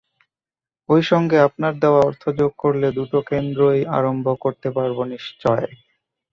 [0.89, 5.67] ঐ সঙ্গে আপনার দেওয়া অর্থ যোগ করলে দুটো কেন্দ্রই আরম্ভ করতে পারব নিশ্চয়।